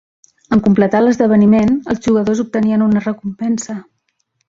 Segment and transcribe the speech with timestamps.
[0.55, 3.81] En completar l'esdeveniment, els jugadors obtenien una recompensa.